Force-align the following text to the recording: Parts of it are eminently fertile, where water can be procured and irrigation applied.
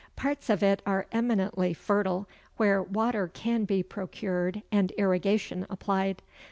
Parts 0.15 0.49
of 0.49 0.63
it 0.63 0.81
are 0.83 1.05
eminently 1.11 1.75
fertile, 1.75 2.27
where 2.57 2.81
water 2.81 3.27
can 3.27 3.65
be 3.65 3.83
procured 3.83 4.63
and 4.71 4.89
irrigation 4.97 5.67
applied. 5.69 6.23